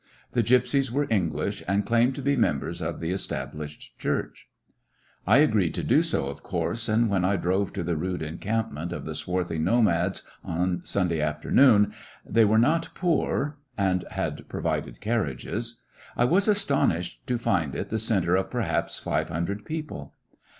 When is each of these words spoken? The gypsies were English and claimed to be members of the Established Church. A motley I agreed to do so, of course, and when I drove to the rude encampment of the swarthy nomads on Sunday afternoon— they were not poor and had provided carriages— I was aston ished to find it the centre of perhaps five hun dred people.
The 0.31 0.41
gypsies 0.41 0.89
were 0.89 1.05
English 1.11 1.61
and 1.67 1.85
claimed 1.85 2.15
to 2.15 2.23
be 2.23 2.35
members 2.35 2.81
of 2.81 2.99
the 3.01 3.11
Established 3.11 3.99
Church. 3.99 4.49
A 5.27 5.29
motley 5.29 5.41
I 5.41 5.43
agreed 5.43 5.73
to 5.75 5.83
do 5.83 6.01
so, 6.01 6.25
of 6.25 6.41
course, 6.41 6.89
and 6.89 7.07
when 7.07 7.23
I 7.23 7.35
drove 7.35 7.71
to 7.73 7.83
the 7.83 7.95
rude 7.95 8.23
encampment 8.23 8.91
of 8.93 9.05
the 9.05 9.13
swarthy 9.13 9.59
nomads 9.59 10.23
on 10.43 10.81
Sunday 10.83 11.21
afternoon— 11.21 11.93
they 12.25 12.45
were 12.45 12.57
not 12.57 12.89
poor 12.95 13.59
and 13.77 14.03
had 14.09 14.49
provided 14.49 15.01
carriages— 15.01 15.83
I 16.17 16.25
was 16.25 16.49
aston 16.49 16.89
ished 16.89 17.17
to 17.27 17.37
find 17.37 17.75
it 17.75 17.89
the 17.91 17.99
centre 17.99 18.35
of 18.35 18.49
perhaps 18.49 18.97
five 18.97 19.29
hun 19.29 19.45
dred 19.45 19.65
people. 19.65 20.15